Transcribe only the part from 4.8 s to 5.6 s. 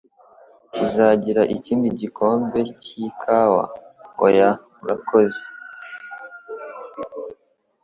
urakoze."